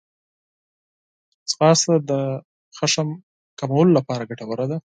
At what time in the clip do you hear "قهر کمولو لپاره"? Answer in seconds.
2.75-4.27